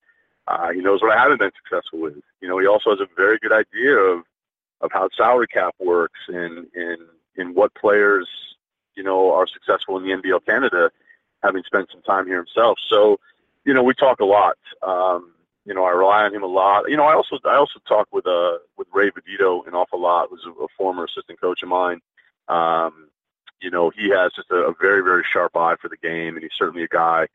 [0.50, 3.08] uh, he knows what I haven't been successful with you know he also has a
[3.16, 4.24] very good idea of
[4.80, 6.98] of how salary cap works and and
[7.36, 8.28] and what players
[8.96, 10.90] you know are successful in the NBL Canada,
[11.42, 12.78] having spent some time here himself.
[12.88, 13.18] So,
[13.64, 14.56] you know, we talk a lot.
[14.82, 15.32] Um,
[15.66, 16.88] you know, I rely on him a lot.
[16.88, 20.28] You know, I also I also talk with uh with Ray Vidito an awful lot,
[20.30, 22.00] who's a, a former assistant coach of mine.
[22.48, 23.08] Um,
[23.60, 26.42] you know, he has just a, a very very sharp eye for the game, and
[26.42, 27.26] he's certainly a guy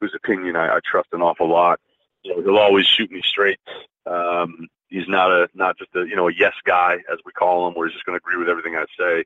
[0.00, 1.80] whose opinion I, I trust an awful lot.
[2.24, 3.60] You know, he'll always shoot me straight.
[4.06, 7.68] Um, he's not a not just a you know a yes guy as we call
[7.68, 9.24] him, where he's just going to agree with everything I say.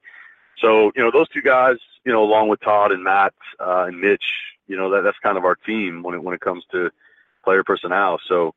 [0.59, 4.01] So you know those two guys, you know, along with Todd and Matt uh, and
[4.01, 4.33] Mitch,
[4.67, 6.91] you know that that's kind of our team when it when it comes to
[7.45, 8.21] player personnel.
[8.27, 8.55] So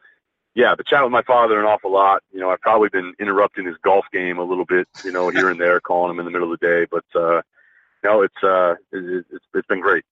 [0.54, 2.24] yeah, but chat with my father an awful lot.
[2.34, 5.50] You know, I've probably been interrupting his golf game a little bit, you know, here
[5.50, 6.86] and there, calling him in the middle of the day.
[6.92, 7.42] But uh,
[8.04, 10.04] no, it's uh, it, it's it's been great.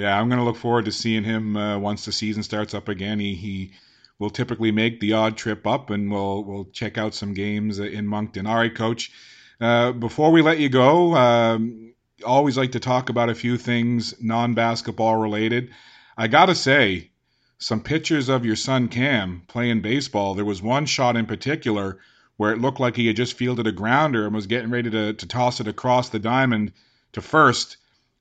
[0.00, 2.88] Yeah, I'm going to look forward to seeing him uh, once the season starts up
[2.88, 3.20] again.
[3.20, 3.72] He he
[4.18, 8.06] we'll typically make the odd trip up and we'll we'll check out some games in
[8.06, 8.46] Moncton.
[8.46, 9.12] All right, Coach.
[9.60, 11.92] Uh, before we let you go, um,
[12.24, 15.68] always like to talk about a few things non-basketball related.
[16.16, 17.10] I gotta say,
[17.58, 20.32] some pictures of your son Cam playing baseball.
[20.32, 21.98] There was one shot in particular
[22.38, 25.12] where it looked like he had just fielded a grounder and was getting ready to,
[25.12, 26.72] to toss it across the diamond
[27.12, 27.76] to first.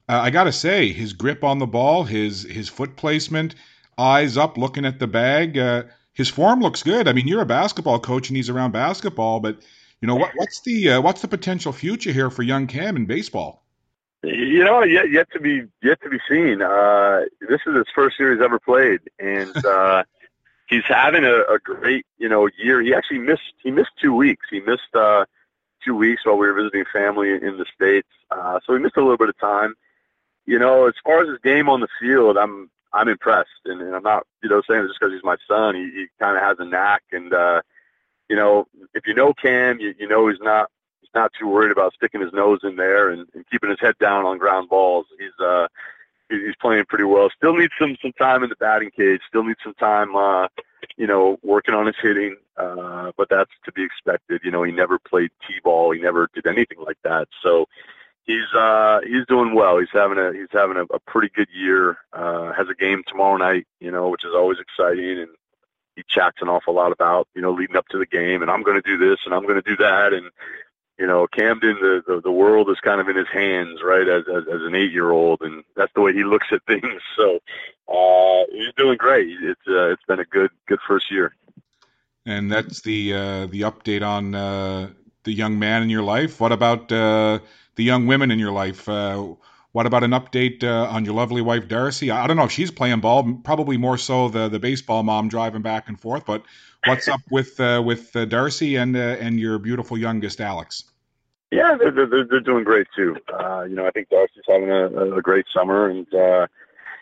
[0.10, 3.54] Uh, I gotta say, his grip on the ball, his his foot placement,
[3.96, 5.56] eyes up, looking at the bag.
[5.56, 7.08] Uh, his form looks good.
[7.08, 9.60] I mean, you're a basketball coach and he's around basketball, but
[10.02, 13.06] you know what, what's the uh, what's the potential future here for young Cam in
[13.06, 13.64] baseball?
[14.24, 16.64] You know, yet yet to be yet to be seen.
[16.64, 20.04] Uh, this is his first year he's ever played, and uh,
[20.68, 22.82] he's having a, a great you know year.
[22.82, 24.48] He actually missed he missed two weeks.
[24.50, 25.26] He missed uh,
[25.86, 29.02] two weeks while we were visiting family in the states, uh, so he missed a
[29.02, 29.76] little bit of time.
[30.50, 33.96] You know, as far as his game on the field, I'm I'm impressed, and, and
[33.96, 35.76] I'm not, you know, saying just because he's my son.
[35.76, 37.62] He, he kind of has a knack, and uh,
[38.30, 41.72] you know, if you know Cam, you, you know he's not he's not too worried
[41.72, 45.06] about sticking his nose in there and, and keeping his head down on ground balls.
[45.20, 45.68] He's uh,
[46.32, 47.30] he's playing pretty well.
[47.38, 49.22] Still needs some some time in the batting cage.
[49.28, 50.48] Still needs some time, uh,
[50.98, 52.36] you know, working on his hitting.
[52.58, 54.42] Uh, but that's to be expected.
[54.44, 55.92] You know, he never played t-ball.
[55.92, 57.28] He never did anything like that.
[57.44, 57.68] So
[58.30, 59.80] he's uh he's doing well.
[59.80, 61.98] He's having a he's having a, a pretty good year.
[62.14, 65.30] Uh has a game tomorrow night, you know, which is always exciting and
[65.96, 68.62] he chats an awful lot about, you know, leading up to the game and I'm
[68.62, 70.30] gonna do this and I'm gonna do that and
[71.00, 74.24] you know, Camden the, the, the world is kind of in his hands, right, as
[74.28, 77.02] as, as an eight year old and that's the way he looks at things.
[77.18, 77.40] So
[77.88, 79.30] uh he's doing great.
[79.42, 81.34] It's uh, it's been a good good first year.
[82.28, 84.90] And that's the uh the update on uh
[85.24, 86.40] the young man in your life.
[86.40, 87.40] What about uh
[87.80, 88.90] the young women in your life.
[88.90, 89.36] Uh,
[89.72, 92.12] what about an update uh, on your lovely wife Darcy?
[92.12, 95.62] I don't know if she's playing ball, probably more so the the baseball mom driving
[95.62, 96.26] back and forth.
[96.26, 96.44] But
[96.86, 100.84] what's up with uh, with uh, Darcy and uh, and your beautiful youngest Alex?
[101.52, 103.16] Yeah, they're they're, they're doing great too.
[103.32, 106.48] Uh, you know, I think Darcy's having a, a great summer, and uh,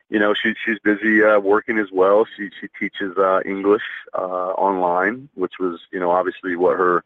[0.10, 2.28] you know she's she's busy uh, working as well.
[2.38, 7.04] She she teaches uh, English uh, online, which was you know obviously what her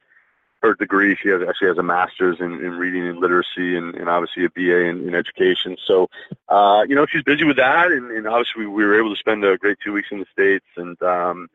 [0.61, 1.15] her degree.
[1.21, 4.49] She has actually has a master's in, in reading and literacy, and, and obviously a
[4.49, 5.77] BA in, in education.
[5.85, 6.09] So,
[6.49, 9.43] uh, you know, she's busy with that, and, and obviously we were able to spend
[9.43, 11.49] a great two weeks in the states, and um,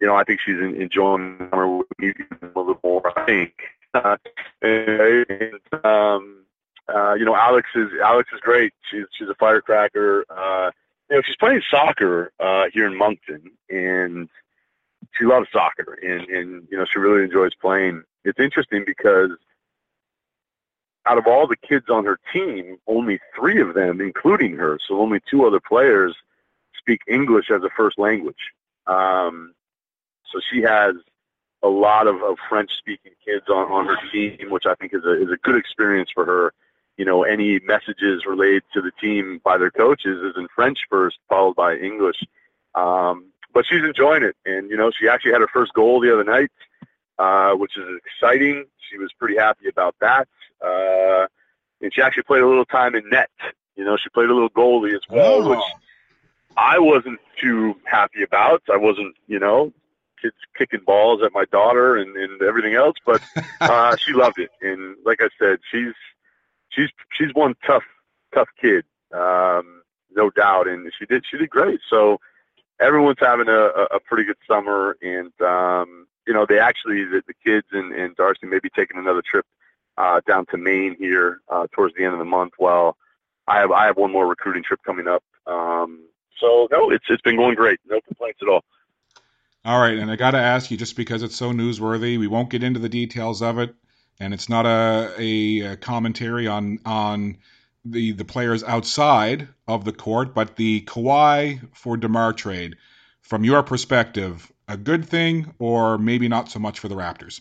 [0.00, 3.12] you know, I think she's enjoying the summer with me a little more.
[3.18, 3.54] I think,
[3.94, 4.16] uh,
[4.60, 6.44] and um,
[6.92, 8.72] uh, you know, Alex is Alex is great.
[8.90, 10.24] She's she's a firecracker.
[10.30, 10.70] Uh,
[11.10, 14.28] you know, she's playing soccer uh, here in Moncton, and
[15.12, 19.30] she loves soccer, and and you know, she really enjoys playing it's interesting because
[21.06, 25.00] out of all the kids on her team, only three of them, including her, so
[25.00, 26.14] only two other players,
[26.76, 28.52] speak English as a first language.
[28.86, 29.54] Um,
[30.30, 30.94] so she has
[31.62, 35.22] a lot of, of French-speaking kids on, on her team, which I think is a
[35.22, 36.52] is a good experience for her.
[36.96, 41.18] You know, any messages relayed to the team by their coaches is in French first,
[41.28, 42.22] followed by English.
[42.74, 46.12] Um, but she's enjoying it, and you know, she actually had her first goal the
[46.12, 46.50] other night
[47.22, 48.64] uh, which is exciting.
[48.90, 50.28] She was pretty happy about that.
[50.60, 51.26] Uh,
[51.80, 53.30] and she actually played a little time in net.
[53.76, 55.50] You know, she played a little goalie as well, oh.
[55.50, 55.64] which
[56.56, 58.62] I wasn't too happy about.
[58.72, 59.72] I wasn't, you know,
[60.20, 63.20] kids kicking balls at my daughter and, and everything else, but
[63.60, 64.50] uh, she loved it.
[64.60, 65.94] And like I said, she's
[66.70, 67.84] she's she's one tough
[68.34, 69.82] tough kid, um,
[70.14, 71.80] no doubt, and she did she did great.
[71.88, 72.18] So
[72.80, 77.34] everyone's having a, a pretty good summer, and um, you know, they actually the, the
[77.44, 79.46] kids and, and Darcy may be taking another trip
[79.96, 82.54] uh, down to Maine here uh, towards the end of the month.
[82.58, 82.96] Well,
[83.46, 85.22] I have I have one more recruiting trip coming up.
[85.46, 86.04] Um,
[86.38, 87.80] so no, it's it's been going great.
[87.88, 88.64] No complaints at all.
[89.64, 92.50] All right, and I got to ask you, just because it's so newsworthy, we won't
[92.50, 93.72] get into the details of it,
[94.18, 97.38] and it's not a, a commentary on on
[97.84, 102.76] the the players outside of the court, but the Kawhi for DeMar trade.
[103.20, 107.40] From your perspective, a good thing or maybe not so much for the Raptors?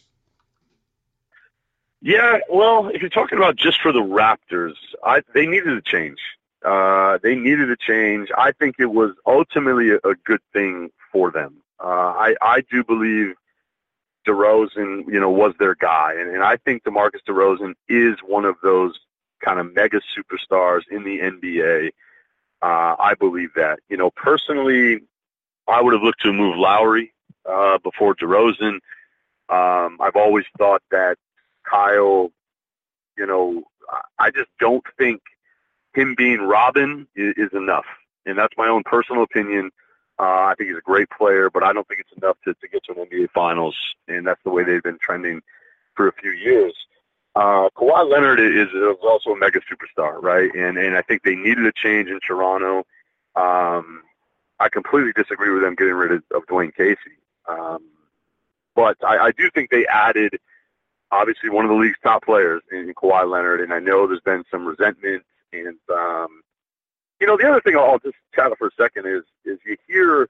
[2.02, 6.20] Yeah, well, if you're talking about just for the Raptors, I, they needed a change.
[6.63, 8.30] Uh, they needed a change.
[8.38, 11.58] I think it was ultimately a, a good thing for them.
[11.80, 13.36] Uh, I, I do believe
[14.28, 18.56] DeRozan, you know, was their guy, and, and I think DeMarcus DeRozan is one of
[18.62, 19.00] those
[19.44, 21.89] kind of mega superstars in the NBA.
[22.62, 23.80] Uh, I believe that.
[23.89, 25.02] You know, personally,
[25.67, 27.11] I would have looked to move Lowry
[27.49, 28.80] uh, before DeRozan.
[29.49, 31.17] Um, I've always thought that
[31.69, 32.32] Kyle,
[33.17, 33.63] you know,
[34.17, 35.21] I just don't think
[35.93, 37.86] him being Robin is, is enough,
[38.25, 39.71] and that's my own personal opinion.
[40.19, 42.67] Uh, I think he's a great player, but I don't think it's enough to, to
[42.67, 43.75] get to an NBA Finals,
[44.08, 45.41] and that's the way they've been trending
[45.95, 46.73] for a few years.
[47.36, 50.54] Uh, Kawhi Leonard is, is also a mega superstar, right?
[50.54, 52.86] And and I think they needed a change in Toronto.
[53.36, 54.04] Um,
[54.60, 57.17] I completely disagree with them getting rid of, of Dwane Casey.
[57.60, 57.84] Um,
[58.76, 60.40] but I, I do think they added,
[61.12, 64.44] obviously, one of the league's top players in, Kawhi Leonard, and I know there's been
[64.50, 65.24] some resentment.
[65.54, 66.42] And um,
[67.20, 70.30] you know, the other thing I'll just chat for a second is is you hear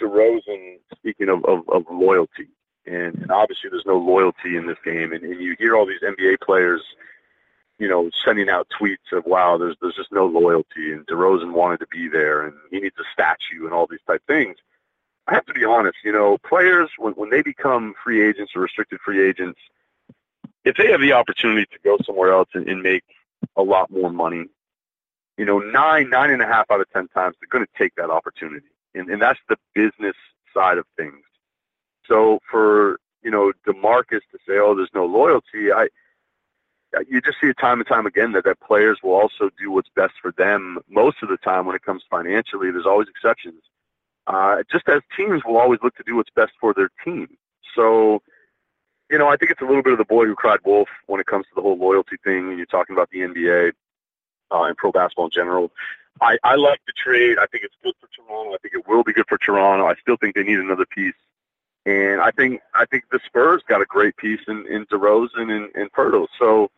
[0.00, 2.48] DeRozan speaking of, of, of loyalty,
[2.86, 6.02] and, and obviously there's no loyalty in this game, and, and you hear all these
[6.02, 6.82] NBA players
[7.78, 11.80] you know, sending out tweets of wow, there's there's just no loyalty, and DeRozan wanted
[11.80, 14.56] to be there, and he needs a statue, and all these type things.
[15.26, 18.62] I have to be honest, you know, players when when they become free agents or
[18.62, 19.58] restricted free agents,
[20.64, 23.04] if they have the opportunity to go somewhere else and, and make
[23.56, 24.46] a lot more money,
[25.38, 27.94] you know, nine nine and a half out of ten times they're going to take
[27.96, 30.16] that opportunity, and and that's the business
[30.52, 31.24] side of things.
[32.06, 35.88] So for you know Demarcus to say, oh, there's no loyalty, I
[37.08, 39.88] you just see it time and time again that, that players will also do what's
[39.96, 42.70] best for them most of the time when it comes financially.
[42.70, 43.62] There's always exceptions.
[44.26, 47.28] Uh, just as teams will always look to do what's best for their team.
[47.74, 48.22] So,
[49.10, 51.20] you know, I think it's a little bit of the boy who cried wolf when
[51.20, 52.48] it comes to the whole loyalty thing.
[52.48, 53.72] And you're talking about the NBA
[54.50, 55.70] uh, and pro basketball in general.
[56.20, 57.38] I, I like the trade.
[57.38, 58.54] I think it's good for Toronto.
[58.54, 59.86] I think it will be good for Toronto.
[59.86, 61.14] I still think they need another piece.
[61.86, 65.68] And I think I think the Spurs got a great piece in, in DeRozan and,
[65.74, 66.28] and Poeltl.
[66.38, 66.70] So,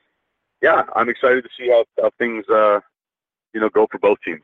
[0.62, 2.80] yeah, I'm excited to see how, how things, uh,
[3.52, 4.42] you know, go for both teams.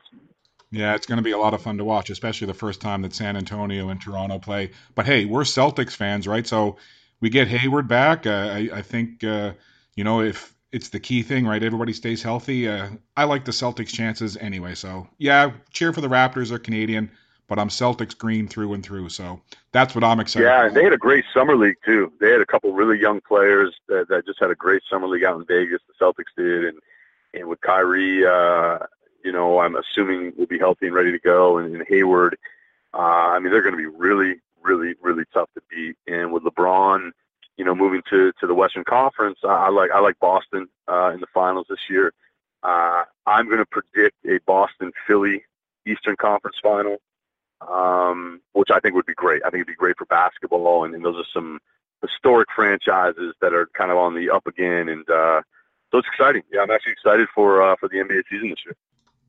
[0.73, 3.03] Yeah, it's going to be a lot of fun to watch, especially the first time
[3.03, 4.71] that San Antonio and Toronto play.
[4.95, 6.47] But hey, we're Celtics fans, right?
[6.47, 6.77] So
[7.21, 8.25] we get Hayward back.
[8.25, 9.53] Uh, I, I, think uh,
[9.95, 11.61] you know if it's the key thing, right?
[11.61, 12.67] Everybody stays healthy.
[12.67, 14.73] Uh, I like the Celtics' chances anyway.
[14.73, 16.49] So yeah, cheer for the Raptors.
[16.49, 17.11] They're Canadian,
[17.47, 19.09] but I'm Celtics green through and through.
[19.09, 19.41] So
[19.73, 20.45] that's what I'm excited.
[20.45, 20.73] Yeah, about.
[20.73, 22.11] they had a great summer league too.
[22.19, 25.23] They had a couple really young players that, that just had a great summer league
[25.23, 25.81] out in Vegas.
[25.87, 26.79] The Celtics did, and
[27.35, 28.79] and with Kyrie, uh,
[29.23, 32.37] you know, I'm assuming will be healthy and ready to go, and, and Hayward.
[32.93, 35.97] Uh, I mean, they're going to be really, really, really tough to beat.
[36.07, 37.11] And with LeBron
[37.57, 41.11] you know, moving to to the Western Conference, I, I like I like Boston uh,
[41.13, 42.13] in the finals this year.
[42.63, 45.43] Uh, I'm going to predict a Boston Philly
[45.85, 46.97] Eastern Conference final,
[47.67, 49.41] um, which I think would be great.
[49.43, 51.59] I think it'd be great for basketball, and, and those are some
[52.01, 55.41] historic franchises that are kind of on the up again, and uh,
[55.91, 56.41] so it's exciting.
[56.51, 58.75] Yeah, I'm actually excited for uh, for the NBA season this year.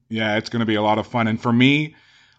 [0.08, 1.94] Yeah, it's going to be a lot of fun, and for me,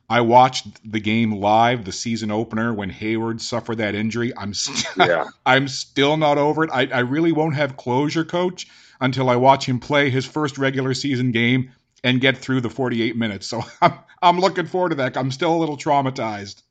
[0.09, 4.31] I watched the game live, the season opener when Hayward suffered that injury.
[4.37, 5.25] I'm st- yeah.
[5.45, 6.69] I'm still not over it.
[6.71, 8.67] I, I really won't have closure, coach,
[9.01, 11.71] until I watch him play his first regular season game
[12.03, 13.47] and get through the 48 minutes.
[13.47, 15.17] So I'm I'm looking forward to that.
[15.17, 16.61] I'm still a little traumatized.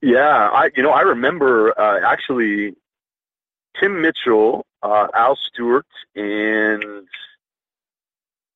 [0.00, 2.74] Yeah, I you know I remember uh, actually
[3.78, 7.06] Tim Mitchell, uh, Al Stewart, and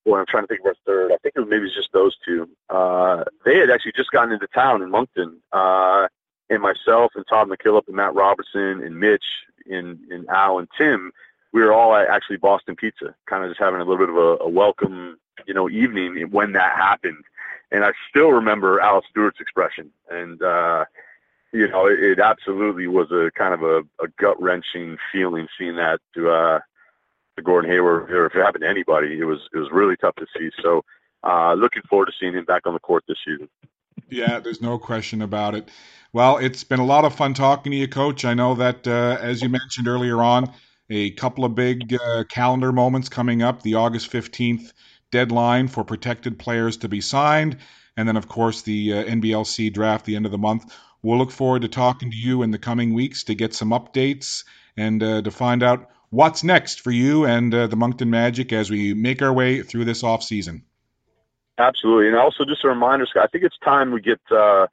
[0.09, 1.11] boy, I'm trying to think of our third.
[1.11, 2.49] I think it was maybe just those two.
[2.69, 6.07] Uh, they had actually just gotten into town in Moncton, uh,
[6.49, 9.25] and myself and Todd McKillop and Matt Robertson and Mitch
[9.69, 11.11] and, and Al and Tim,
[11.53, 14.17] we were all at actually Boston Pizza, kind of just having a little bit of
[14.17, 17.23] a, a welcome, you know, evening when that happened.
[17.71, 20.85] And I still remember Al Stewart's expression, and uh,
[21.53, 25.75] you know, it, it absolutely was a kind of a, a gut wrenching feeling seeing
[25.75, 26.59] that to uh,
[27.39, 30.15] to Gordon Hayward, or if it happened to anybody, it was it was really tough
[30.15, 30.49] to see.
[30.61, 30.83] So,
[31.23, 33.49] uh, looking forward to seeing him back on the court this season.
[34.09, 35.69] Yeah, there's no question about it.
[36.13, 38.25] Well, it's been a lot of fun talking to you, Coach.
[38.25, 40.51] I know that, uh, as you mentioned earlier on,
[40.89, 43.61] a couple of big uh, calendar moments coming up.
[43.61, 44.73] The August 15th
[45.11, 47.57] deadline for protected players to be signed,
[47.95, 50.73] and then, of course, the uh, NBLC draft the end of the month.
[51.03, 54.43] We'll look forward to talking to you in the coming weeks to get some updates
[54.75, 58.69] and uh, to find out what's next for you and uh, the Moncton Magic as
[58.69, 60.63] we make our way through this off season.
[61.57, 63.25] Absolutely, and also just a reminder, Scott.
[63.25, 64.67] I think it's time we get uh,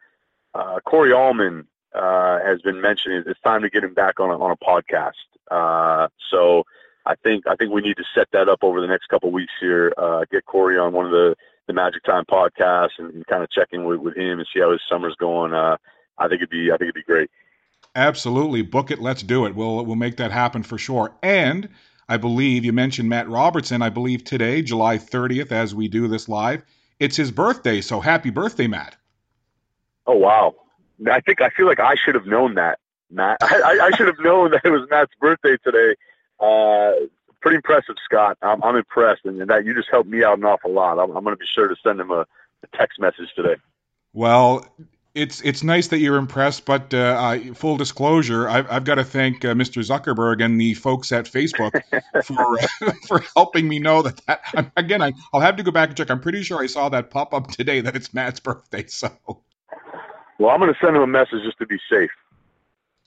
[0.55, 3.25] uh, Corey Allmond uh, has been mentioned.
[3.27, 5.13] It's time to get him back on a, on a podcast.
[5.51, 6.63] Uh, so
[7.05, 9.53] I think I think we need to set that up over the next couple weeks
[9.61, 9.93] here.
[9.99, 11.35] Uh, get Corey on one of the
[11.67, 14.61] the Magic Time podcasts and, and kind of check in with, with him and see
[14.61, 15.53] how his summer's going.
[15.53, 17.31] I think it'd be I think it'd be great.
[17.97, 18.61] Absolutely.
[18.61, 19.01] Book it.
[19.01, 19.55] Let's do it.
[19.55, 21.17] We'll we'll make that happen for sure.
[21.23, 21.71] And
[22.09, 23.81] I believe you mentioned Matt Robertson.
[23.81, 26.63] I believe today, July 30th, as we do this live,
[27.01, 27.81] it's his birthday.
[27.81, 28.97] So happy birthday, Matt.
[30.07, 30.55] Oh wow.
[31.11, 32.79] I think I feel like I should have known that,
[33.11, 33.39] Matt.
[33.43, 35.95] I, I should have known that it was Matt's birthday today.
[36.39, 36.93] Uh,
[37.41, 38.37] pretty impressive, Scott.
[38.43, 40.99] I'm, I'm impressed, and that you just helped me out an awful lot.
[40.99, 43.57] I'm, I'm going to be sure to send him a, a text message today.
[44.13, 44.67] Well,
[45.17, 49.45] it's it's nice that you're impressed, but uh, full disclosure, I've, I've got to thank
[49.45, 49.83] uh, Mr.
[49.83, 51.73] Zuckerberg and the folks at Facebook
[52.25, 55.71] for uh, for helping me know that, that I'm, again I, will have to go
[55.71, 56.11] back and check.
[56.11, 58.85] I'm pretty sure I saw that pop up today that it's Matt's birthday.
[58.97, 59.11] So,
[60.39, 62.11] well, I'm going to send him a message just to be safe.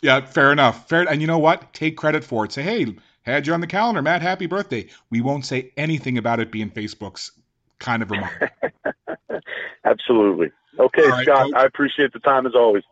[0.02, 0.88] Yeah, fair enough.
[0.88, 1.74] Fair, and you know what?
[1.74, 2.52] Take credit for it.
[2.52, 4.22] Say, hey, had you on the calendar, Matt.
[4.22, 4.88] Happy birthday.
[5.10, 7.32] We won't say anything about it being Facebook's
[7.80, 8.52] kind of reminder.
[9.86, 10.52] Absolutely.
[10.80, 11.46] Okay, right, Scott.
[11.46, 11.54] Coach.
[11.56, 12.84] I appreciate the time as always.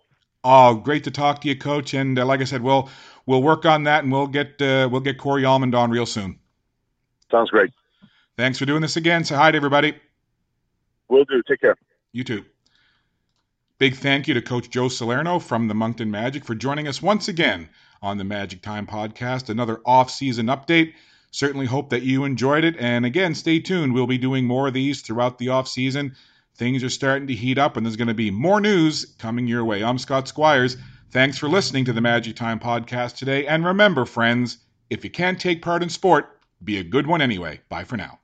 [0.43, 1.93] Oh, great to talk to you, Coach.
[1.93, 2.89] And uh, like I said, we'll
[3.25, 6.39] we'll work on that, and we'll get uh, we'll get Corey Allmond on real soon.
[7.31, 7.71] Sounds great.
[8.35, 9.23] Thanks for doing this again.
[9.23, 9.95] Say hi to everybody.
[11.09, 11.41] Will do.
[11.47, 11.75] Take care.
[12.11, 12.45] You too.
[13.79, 17.27] Big thank you to Coach Joe Salerno from the Moncton Magic for joining us once
[17.27, 17.69] again
[18.01, 19.49] on the Magic Time podcast.
[19.49, 20.93] Another off-season update.
[21.31, 22.75] Certainly hope that you enjoyed it.
[22.79, 23.93] And again, stay tuned.
[23.93, 26.15] We'll be doing more of these throughout the off-season
[26.57, 29.63] things are starting to heat up, and there's going to be more news coming your
[29.63, 29.83] way.
[29.83, 30.77] I'm Scott Squires.
[31.11, 33.45] Thanks for listening to the Magic Time podcast today.
[33.47, 34.57] And remember, friends,
[34.89, 37.61] if you can't take part in sport, be a good one anyway.
[37.69, 38.19] Bye for now.